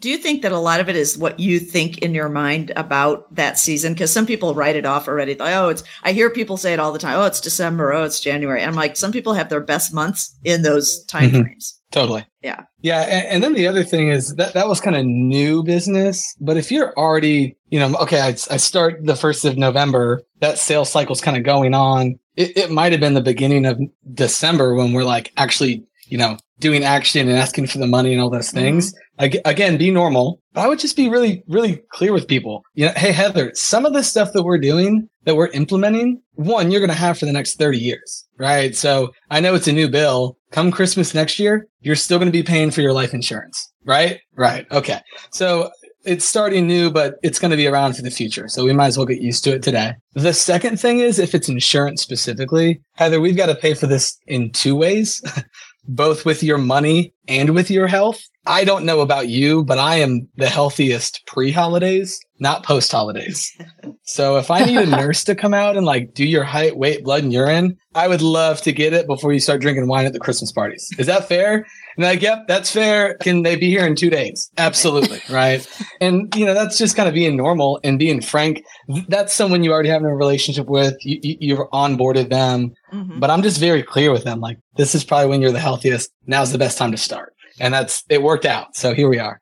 [0.00, 2.72] Do you think that a lot of it is what you think in your mind
[2.76, 3.94] about that season?
[3.94, 5.34] Because some people write it off already.
[5.34, 7.18] Like, oh, it's, I hear people say it all the time.
[7.18, 7.94] Oh, it's December.
[7.94, 8.62] Oh, it's January.
[8.62, 11.40] I'm like, some people have their best months in those time mm-hmm.
[11.40, 11.80] frames.
[11.92, 12.26] Totally.
[12.42, 12.64] Yeah.
[12.80, 13.02] Yeah.
[13.02, 16.34] And, and, then the other thing is that that was kind of new business.
[16.40, 20.58] But if you're already, you know, okay, I, I start the first of November, that
[20.58, 22.18] sales cycle is kind of going on.
[22.34, 23.78] It, it might have been the beginning of
[24.14, 28.22] December when we're like actually, you know, doing action and asking for the money and
[28.22, 28.94] all those things.
[29.18, 29.38] Mm-hmm.
[29.44, 30.40] Again, be normal.
[30.54, 32.62] But I would just be really, really clear with people.
[32.74, 36.70] You know, hey, Heather, some of the stuff that we're doing, that we're implementing, one,
[36.70, 38.74] you're going to have for the next 30 years, right?
[38.74, 40.38] So I know it's a new bill.
[40.50, 44.20] Come Christmas next year, you're still going to be paying for your life insurance, right?
[44.34, 44.66] Right.
[44.70, 45.00] Okay.
[45.30, 45.70] So
[46.04, 48.48] it's starting new, but it's going to be around for the future.
[48.48, 49.94] So we might as well get used to it today.
[50.14, 54.18] The second thing is if it's insurance specifically, Heather, we've got to pay for this
[54.26, 55.22] in two ways.
[55.84, 58.22] both with your money and with your health.
[58.46, 63.56] I don't know about you, but I am the healthiest pre holidays, not post holidays.
[64.02, 67.04] so if I need a nurse to come out and like do your height, weight,
[67.04, 70.12] blood, and urine, I would love to get it before you start drinking wine at
[70.12, 70.90] the Christmas parties.
[70.98, 71.64] Is that fair?
[71.96, 73.16] And like, yep, that's fair.
[73.18, 74.50] Can they be here in two days?
[74.58, 75.20] Absolutely.
[75.30, 75.66] right.
[76.00, 78.64] And, you know, that's just kind of being normal and being frank.
[79.08, 80.96] That's someone you already have a relationship with.
[81.04, 82.72] You, you, have onboarded them.
[82.92, 83.20] Mm-hmm.
[83.20, 84.40] But I'm just very clear with them.
[84.40, 86.10] Like, this is probably when you're the healthiest.
[86.26, 87.34] Now's the best time to start.
[87.60, 88.74] And that's, it worked out.
[88.74, 89.41] So here we are.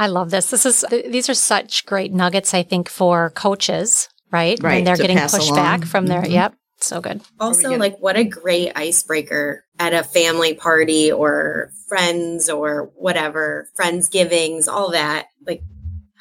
[0.00, 0.48] I love this.
[0.48, 4.58] This is, these are such great nuggets, I think, for coaches, right?
[4.62, 4.76] Right.
[4.76, 6.32] When they're getting pushback from their, mm-hmm.
[6.32, 6.54] yep.
[6.80, 7.20] So good.
[7.38, 14.08] Also, like, what a great icebreaker at a family party or friends or whatever, friends
[14.08, 15.26] givings, all that.
[15.46, 15.60] Like,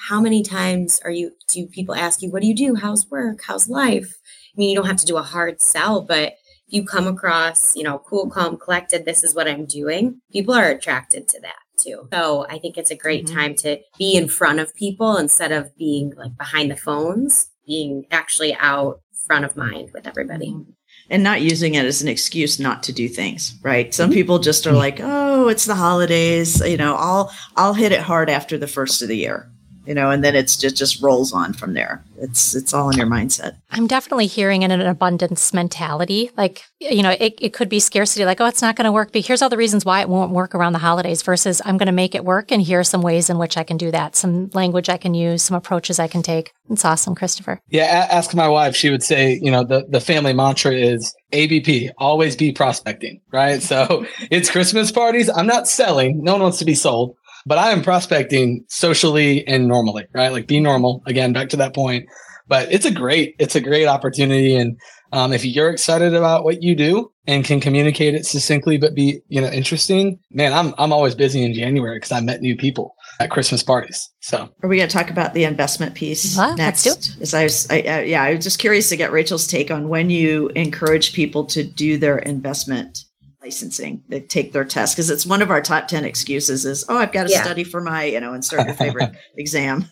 [0.10, 2.76] how many times are you, do people ask you, what do you do?
[2.76, 3.40] How's work?
[3.48, 4.18] How's life?
[4.54, 6.34] I mean, you don't have to do a hard sell, but
[6.68, 10.54] if you come across, you know, cool, calm, collected, this is what I'm doing, people
[10.54, 12.08] are attracted to that too.
[12.14, 13.36] So I think it's a great mm-hmm.
[13.36, 18.06] time to be in front of people instead of being like behind the phones, being
[18.12, 20.52] actually out front of mind with everybody.
[20.52, 20.72] Mm-hmm.
[21.12, 23.94] And not using it as an excuse not to do things, right?
[23.94, 24.16] Some mm-hmm.
[24.16, 28.30] people just are like, "Oh, it's the holidays, you know, I'll I'll hit it hard
[28.30, 29.52] after the first of the year."
[29.90, 32.06] You know, and then it's just just rolls on from there.
[32.20, 33.56] It's it's all in your mindset.
[33.72, 36.30] I'm definitely hearing in an abundance mentality.
[36.38, 39.12] Like, you know, it, it could be scarcity, like, oh, it's not going to work,
[39.12, 41.88] but here's all the reasons why it won't work around the holidays versus I'm going
[41.88, 42.52] to make it work.
[42.52, 45.16] And here are some ways in which I can do that, some language I can
[45.16, 46.54] use, some approaches I can take.
[46.70, 47.60] It's awesome, Christopher.
[47.70, 48.08] Yeah.
[48.12, 48.76] ask my wife.
[48.76, 53.64] She would say, you know, the, the family mantra is ABP, always be prospecting, right?
[53.64, 55.32] So it's Christmas parties.
[55.32, 56.24] I'm not selling.
[56.24, 60.32] No one wants to be sold but I am prospecting socially and normally, right?
[60.32, 61.04] Like be normal.
[61.06, 62.08] Again, back to that point.
[62.48, 64.56] But it's a great, it's a great opportunity.
[64.56, 64.80] And
[65.12, 69.22] um, if you're excited about what you do and can communicate it succinctly, but be,
[69.28, 72.96] you know, interesting, man, I'm, I'm always busy in January because I met new people
[73.20, 74.10] at Christmas parties.
[74.20, 76.88] So are we going to talk about the investment piece well, next?
[77.22, 79.88] As I was, I, uh, yeah, I was just curious to get Rachel's take on
[79.88, 83.06] when you encourage people to do their investment
[83.42, 86.98] licensing they take their test because it's one of our top 10 excuses is oh
[86.98, 87.42] i've got to yeah.
[87.42, 89.86] study for my you know and start your favorite exam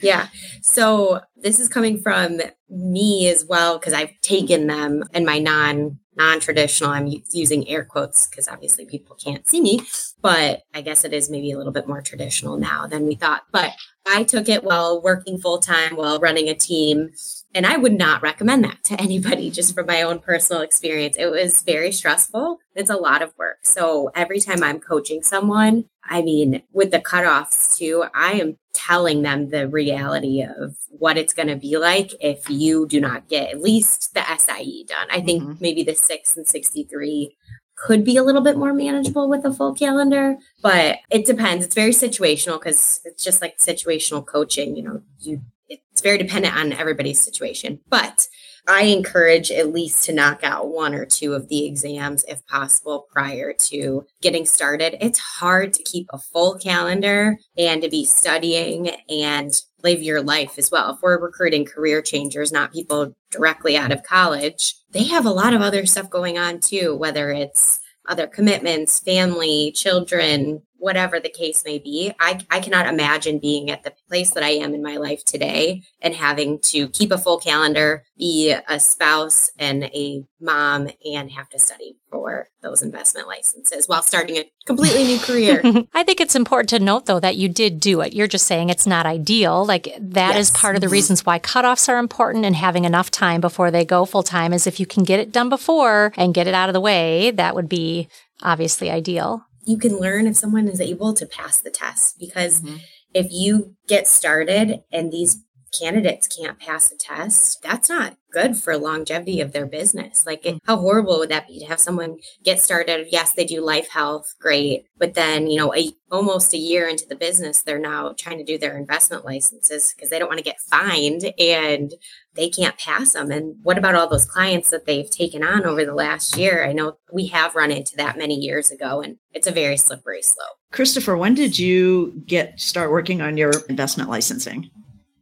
[0.00, 0.28] yeah
[0.62, 5.98] so this is coming from me as well because i've taken them in my non
[6.16, 9.80] non-traditional i'm using air quotes because obviously people can't see me
[10.22, 13.42] but i guess it is maybe a little bit more traditional now than we thought
[13.50, 13.72] but
[14.06, 17.10] i took it while working full-time while running a team
[17.54, 21.16] and I would not recommend that to anybody just from my own personal experience.
[21.18, 22.58] It was very stressful.
[22.74, 23.58] It's a lot of work.
[23.62, 29.22] So every time I'm coaching someone, I mean, with the cutoffs too, I am telling
[29.22, 33.50] them the reality of what it's going to be like if you do not get
[33.50, 35.08] at least the SIE done.
[35.10, 35.54] I think mm-hmm.
[35.60, 37.36] maybe the six and 63
[37.76, 41.64] could be a little bit more manageable with a full calendar, but it depends.
[41.64, 44.76] It's very situational because it's just like situational coaching.
[44.76, 47.80] You know, you it's very dependent on everybody's situation.
[47.88, 48.26] But
[48.68, 53.06] I encourage at least to knock out one or two of the exams if possible
[53.10, 54.96] prior to getting started.
[55.00, 59.52] It's hard to keep a full calendar and to be studying and
[59.82, 60.94] live your life as well.
[60.94, 65.54] If we're recruiting career changers, not people directly out of college, they have a lot
[65.54, 71.64] of other stuff going on too, whether it's other commitments, family, children, whatever the case
[71.64, 72.12] may be.
[72.18, 75.82] I, I cannot imagine being at the place that I am in my life today
[76.00, 81.48] and having to keep a full calendar, be a spouse and a mom, and have
[81.50, 85.62] to study for those investment licenses while starting a completely new career.
[85.94, 88.14] I think it's important to note, though, that you did do it.
[88.14, 89.64] You're just saying it's not ideal.
[89.64, 90.38] Like that yes.
[90.38, 90.92] is part of the mm-hmm.
[90.92, 94.66] reasons why cutoffs are important and having enough time before they go full time is
[94.66, 97.54] if you can get it done before and get it out of the way, that
[97.54, 98.08] would be
[98.42, 102.76] obviously ideal you can learn if someone is able to pass the test because mm-hmm.
[103.14, 105.42] if you get started and these
[105.78, 110.24] candidates can't pass the test, that's not good for longevity of their business.
[110.24, 113.08] Like, it, how horrible would that be to have someone get started?
[113.10, 114.84] Yes, they do life health, great.
[114.96, 118.44] But then, you know, a, almost a year into the business, they're now trying to
[118.44, 121.92] do their investment licenses because they don't want to get fined and
[122.34, 123.30] they can't pass them.
[123.30, 126.64] And what about all those clients that they've taken on over the last year?
[126.64, 130.22] I know we have run into that many years ago, and it's a very slippery
[130.22, 130.56] slope.
[130.72, 134.70] Christopher, when did you get start working on your investment licensing?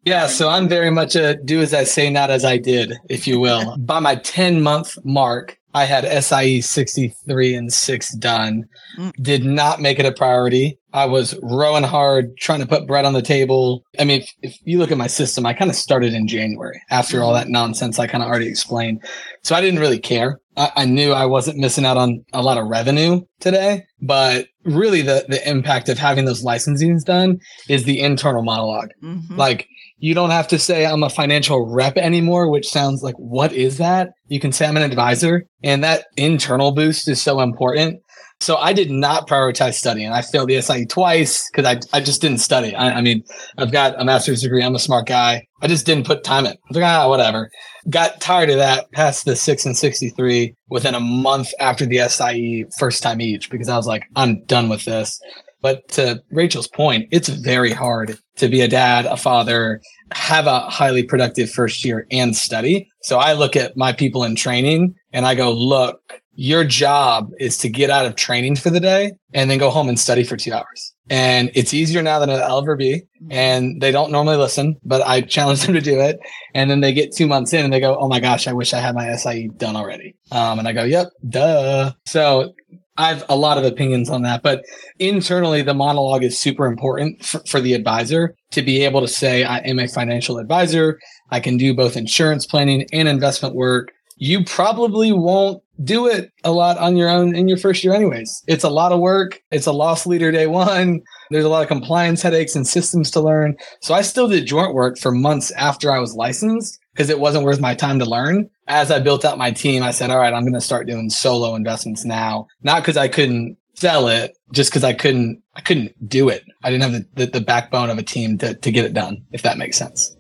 [0.08, 3.26] Yeah, so I'm very much a do as I say, not as I did, if
[3.26, 3.76] you will.
[3.80, 8.64] By my 10 month mark, I had SIE 63 and 6 done.
[8.98, 9.12] Mm.
[9.20, 10.78] Did not make it a priority.
[10.94, 13.84] I was rowing hard, trying to put bread on the table.
[13.98, 16.80] I mean, if, if you look at my system, I kind of started in January
[16.88, 17.44] after all mm-hmm.
[17.44, 19.04] that nonsense I kind of already explained.
[19.42, 20.40] So I didn't really care.
[20.56, 25.02] I, I knew I wasn't missing out on a lot of revenue today, but really
[25.02, 28.90] the, the impact of having those licensings done is the internal monologue.
[29.02, 29.36] Mm-hmm.
[29.36, 33.52] Like, you don't have to say I'm a financial rep anymore, which sounds like, what
[33.52, 34.10] is that?
[34.28, 35.44] You can say I'm an advisor.
[35.62, 38.00] And that internal boost is so important.
[38.40, 40.12] So I did not prioritize studying.
[40.12, 42.72] I failed the SIE twice because I, I just didn't study.
[42.72, 43.24] I, I, mean,
[43.56, 44.62] I've got a master's degree.
[44.62, 45.44] I'm a smart guy.
[45.60, 46.52] I just didn't put time in.
[46.52, 47.50] I was like, ah, whatever.
[47.90, 52.66] Got tired of that, passed the six and 63 within a month after the SIE
[52.78, 55.20] first time each because I was like, I'm done with this.
[55.60, 59.80] But to Rachel's point, it's very hard to be a dad, a father,
[60.12, 62.88] have a highly productive first year and study.
[63.02, 67.58] So I look at my people in training and I go, look, your job is
[67.58, 70.36] to get out of training for the day and then go home and study for
[70.36, 70.94] two hours.
[71.10, 73.02] And it's easier now than it'll ever be.
[73.28, 76.20] And they don't normally listen, but I challenge them to do it.
[76.54, 78.72] And then they get two months in and they go, Oh my gosh, I wish
[78.72, 80.14] I had my SIE done already.
[80.30, 81.92] Um, and I go, Yep, duh.
[82.06, 82.54] So
[82.98, 84.64] I have a lot of opinions on that, but
[84.98, 89.44] internally, the monologue is super important for, for, the advisor to be able to say,
[89.44, 90.98] I am a financial advisor.
[91.30, 93.92] I can do both insurance planning and investment work.
[94.16, 98.42] You probably won't do it a lot on your own in your first year, anyways.
[98.48, 99.40] It's a lot of work.
[99.52, 101.00] It's a loss leader day one.
[101.30, 103.56] There's a lot of compliance headaches and systems to learn.
[103.80, 107.44] So I still did joint work for months after I was licensed because it wasn't
[107.44, 108.50] worth my time to learn.
[108.66, 111.10] As I built out my team, I said, all right, I'm going to start doing
[111.10, 112.48] solo investments now.
[112.64, 116.42] Not because I couldn't sell it, just because I couldn't, I couldn't do it.
[116.64, 119.24] I didn't have the, the, the backbone of a team to, to get it done,
[119.30, 120.16] if that makes sense.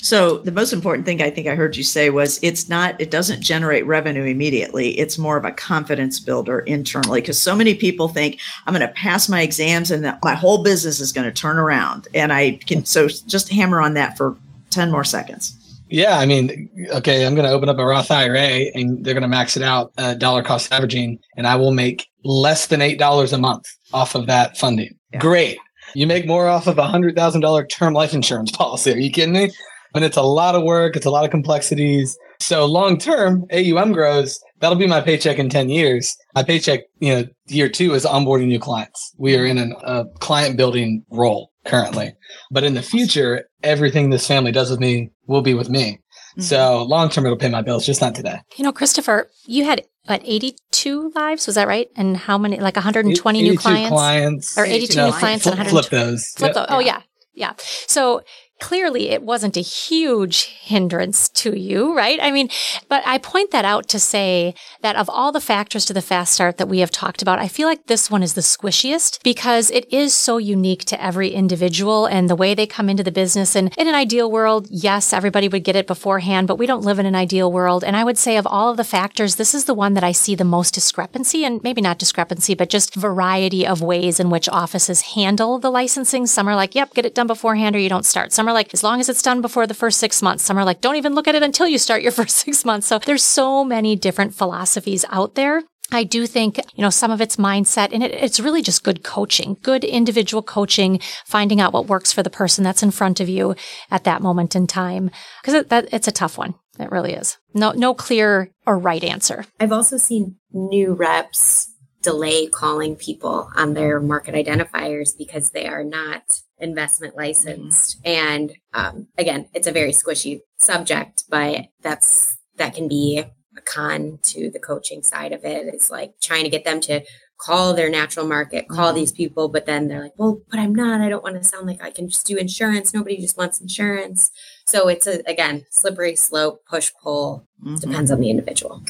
[0.00, 3.12] So the most important thing I think I heard you say was it's not it
[3.12, 4.98] doesn't generate revenue immediately.
[4.98, 8.92] It's more of a confidence builder internally because so many people think I'm going to
[8.94, 12.08] pass my exams and my whole business is going to turn around.
[12.12, 14.36] And I can so just hammer on that for
[14.70, 15.57] 10 more seconds.
[15.90, 19.22] Yeah, I mean, okay, I'm going to open up a Roth IRA and they're going
[19.22, 22.98] to max it out uh, dollar cost averaging, and I will make less than eight
[22.98, 24.94] dollars a month off of that funding.
[25.12, 25.20] Yeah.
[25.20, 25.58] Great,
[25.94, 28.92] you make more off of a hundred thousand dollar term life insurance policy.
[28.92, 29.50] Are you kidding me?
[29.94, 32.16] But it's a lot of work, it's a lot of complexities.
[32.40, 34.38] So long term, AUM grows.
[34.60, 36.16] That'll be my paycheck in 10 years.
[36.34, 39.14] My paycheck, you know, year two is onboarding new clients.
[39.18, 42.14] We are in an, a client building role currently.
[42.50, 46.00] But in the future, everything this family does with me will be with me.
[46.32, 46.42] Mm-hmm.
[46.42, 48.40] So long term, it'll pay my bills, just not today.
[48.56, 52.76] You know, Christopher, you had what 82 lives was that right and how many like
[52.76, 56.66] 120 new clients clients or 82 new clients flip, and flip those flip yep.
[56.66, 56.66] those.
[56.70, 57.02] oh yeah
[57.34, 58.22] yeah so
[58.60, 62.18] clearly it wasn't a huge hindrance to you, right?
[62.20, 62.48] I mean,
[62.88, 66.32] but I point that out to say that of all the factors to the fast
[66.32, 69.70] start that we have talked about, I feel like this one is the squishiest because
[69.70, 73.54] it is so unique to every individual and the way they come into the business.
[73.54, 76.98] And in an ideal world, yes, everybody would get it beforehand, but we don't live
[76.98, 77.84] in an ideal world.
[77.84, 80.12] And I would say of all of the factors, this is the one that I
[80.12, 84.48] see the most discrepancy and maybe not discrepancy, but just variety of ways in which
[84.48, 86.26] offices handle the licensing.
[86.26, 88.32] Some are like, yep, get it done beforehand or you don't start.
[88.32, 90.42] Some Some are like, as long as it's done before the first six months.
[90.42, 92.86] Some are like, don't even look at it until you start your first six months.
[92.86, 95.64] So there's so many different philosophies out there.
[95.92, 99.04] I do think, you know, some of it's mindset and it, it's really just good
[99.04, 103.28] coaching, good individual coaching, finding out what works for the person that's in front of
[103.28, 103.54] you
[103.90, 105.10] at that moment in time.
[105.42, 106.54] Cause it, that, it's a tough one.
[106.78, 107.36] It really is.
[107.52, 109.44] No, no clear or right answer.
[109.60, 111.70] I've also seen new reps
[112.00, 116.22] delay calling people on their market identifiers because they are not
[116.60, 118.02] investment licensed.
[118.02, 118.08] Mm-hmm.
[118.08, 123.24] And um, again, it's a very squishy subject, but that's that can be
[123.56, 125.66] a con to the coaching side of it.
[125.72, 127.02] It's like trying to get them to
[127.38, 128.96] call their natural market, call mm-hmm.
[128.96, 131.00] these people, but then they're like, well, but I'm not.
[131.00, 132.92] I don't want to sound like I can just do insurance.
[132.92, 134.30] Nobody just wants insurance.
[134.66, 137.46] So it's a, again, slippery slope, push pull.
[137.64, 137.76] Mm-hmm.
[137.76, 138.82] Depends on the individual.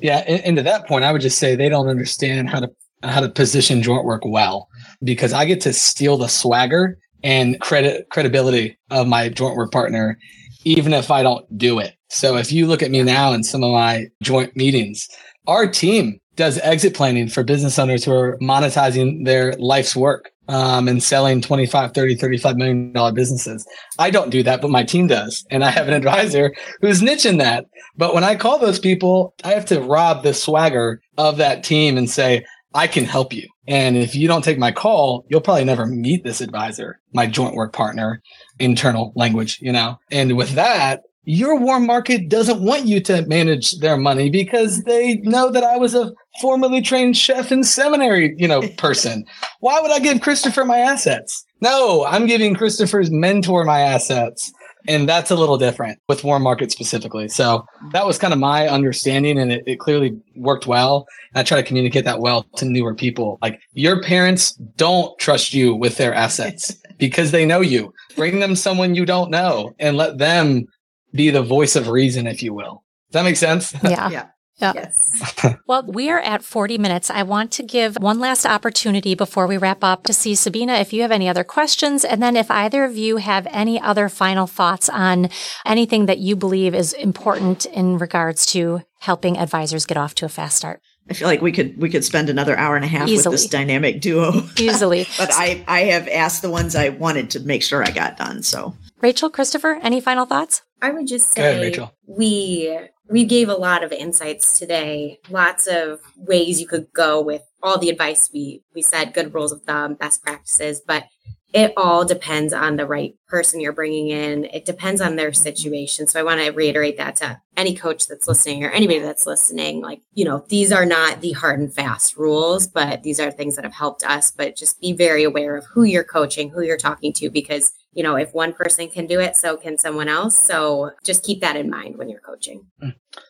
[0.00, 2.70] Yeah, and, and to that point, I would just say they don't understand how to
[3.02, 4.68] how to position joint work well
[5.02, 10.18] because I get to steal the swagger and credit credibility of my joint work partner,
[10.64, 11.94] even if I don't do it.
[12.08, 15.08] So if you look at me now in some of my joint meetings,
[15.46, 20.88] our team does exit planning for business owners who are monetizing their life's work um,
[20.88, 23.66] and selling 25, 30, 35 million dollar businesses.
[23.98, 25.44] I don't do that, but my team does.
[25.50, 27.66] And I have an advisor who's niching that.
[27.96, 31.96] But when I call those people, I have to rob the swagger of that team
[31.96, 32.44] and say,
[32.74, 33.48] I can help you.
[33.66, 37.54] And if you don't take my call, you'll probably never meet this advisor, my joint
[37.54, 38.22] work partner,
[38.58, 39.98] internal language, you know?
[40.10, 45.16] And with that, your warm market doesn't want you to manage their money because they
[45.18, 49.24] know that I was a formerly trained chef and seminary, you know, person.
[49.60, 51.44] Why would I give Christopher my assets?
[51.60, 54.52] No, I'm giving Christopher's mentor my assets.
[54.88, 57.28] And that's a little different with warm market specifically.
[57.28, 61.06] So that was kind of my understanding and it, it clearly worked well.
[61.32, 63.38] And I try to communicate that well to newer people.
[63.42, 67.92] Like your parents don't trust you with their assets because they know you.
[68.16, 70.66] Bring them someone you don't know and let them
[71.12, 72.84] be the voice of reason, if you will.
[73.10, 73.74] Does that make sense?
[73.82, 74.10] Yeah.
[74.10, 74.26] yeah.
[74.60, 74.72] Yeah.
[74.74, 75.56] Yes.
[75.66, 77.10] well, we are at 40 minutes.
[77.10, 80.92] I want to give one last opportunity before we wrap up to see Sabina if
[80.92, 82.04] you have any other questions.
[82.04, 85.30] And then if either of you have any other final thoughts on
[85.64, 90.28] anything that you believe is important in regards to helping advisors get off to a
[90.28, 90.80] fast start.
[91.08, 93.32] I feel like we could we could spend another hour and a half Easily.
[93.32, 94.44] with this dynamic duo.
[94.58, 95.06] Easily.
[95.18, 98.44] but I I have asked the ones I wanted to make sure I got done.
[98.44, 100.62] So Rachel, Christopher, any final thoughts?
[100.82, 102.78] I would just say ahead, we
[103.10, 105.18] we gave a lot of insights today.
[105.28, 109.52] Lots of ways you could go with all the advice we we said, good rules
[109.52, 111.04] of thumb, best practices, but
[111.52, 114.44] it all depends on the right person you're bringing in.
[114.44, 116.06] It depends on their situation.
[116.06, 119.80] So I want to reiterate that to any coach that's listening or anybody that's listening.
[119.80, 123.56] Like, you know, these are not the hard and fast rules, but these are things
[123.56, 124.30] that have helped us.
[124.30, 128.04] But just be very aware of who you're coaching, who you're talking to, because you
[128.04, 130.38] know, if one person can do it, so can someone else.
[130.38, 132.64] So just keep that in mind when you're coaching.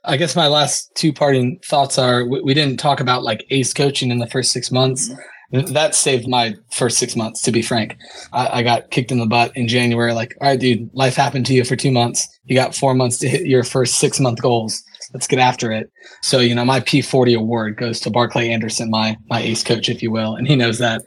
[0.05, 3.73] I guess my last two parting thoughts are we, we didn't talk about like ACE
[3.73, 5.09] coaching in the first six months.
[5.09, 5.21] Mm-hmm.
[5.53, 7.97] That saved my first six months, to be frank.
[8.33, 10.13] I, I, got kicked in the butt in January.
[10.13, 12.29] Like, all right, dude, life happened to you for two months.
[12.45, 15.91] You got four months to hit your first six month goals let's get after it.
[16.23, 20.03] So, you know, my P40 award goes to Barclay Anderson, my my ace coach, if
[20.03, 21.03] you will, and he knows that.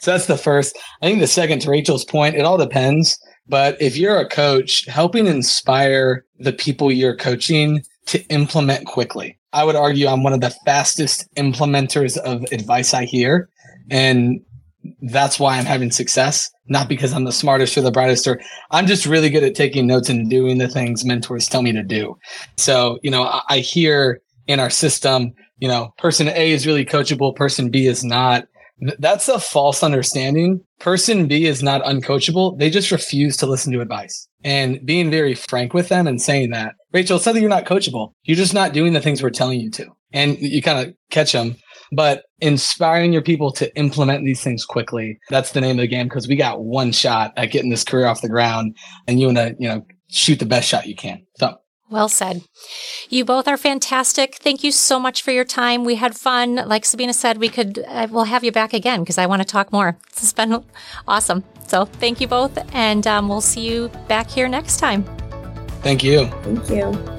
[0.00, 0.78] So that's the first.
[1.02, 3.18] I think the second to Rachel's point, it all depends.
[3.48, 9.38] But if you're a coach, helping inspire the people you're coaching to implement quickly.
[9.54, 13.48] I would argue I'm one of the fastest implementers of advice I hear.
[13.90, 14.40] And
[15.02, 18.86] that's why I'm having success, not because I'm the smartest or the brightest, or I'm
[18.86, 22.16] just really good at taking notes and doing the things mentors tell me to do.
[22.56, 26.84] So, you know, I, I hear in our system, you know, person A is really
[26.84, 28.46] coachable, person B is not.
[28.98, 30.60] That's a false understanding.
[30.78, 32.58] Person B is not uncoachable.
[32.58, 36.50] They just refuse to listen to advice and being very frank with them and saying
[36.50, 38.12] that, Rachel, it's not that you're not coachable.
[38.22, 39.86] You're just not doing the things we're telling you to.
[40.12, 41.56] And you kind of catch them
[41.92, 45.18] but inspiring your people to implement these things quickly.
[45.30, 48.06] That's the name of the game because we got one shot at getting this career
[48.06, 48.76] off the ground
[49.06, 51.26] and you want to, you know, shoot the best shot you can.
[51.38, 51.58] So
[51.90, 52.42] well said.
[53.08, 54.36] You both are fantastic.
[54.36, 55.84] Thank you so much for your time.
[55.84, 56.56] We had fun.
[56.56, 59.48] Like Sabina said, we could, uh, we'll have you back again because I want to
[59.48, 59.96] talk more.
[60.18, 60.64] This has been
[61.06, 61.44] awesome.
[61.68, 62.58] So thank you both.
[62.74, 65.04] And um, we'll see you back here next time.
[65.82, 66.26] Thank you.
[66.42, 67.17] Thank you.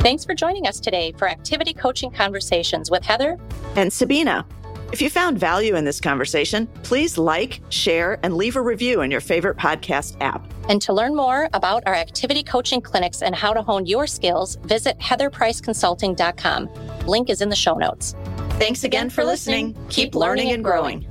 [0.00, 3.38] Thanks for joining us today for Activity Coaching Conversations with Heather
[3.76, 4.46] and Sabina.
[4.92, 9.10] If you found value in this conversation, please like, share, and leave a review in
[9.10, 10.50] your favorite podcast app.
[10.70, 14.56] And to learn more about our activity coaching clinics and how to hone your skills,
[14.62, 16.70] visit heatherpriceconsulting.com.
[17.06, 18.14] Link is in the show notes.
[18.52, 19.76] Thanks again for listening.
[19.90, 21.06] Keep learning and growing.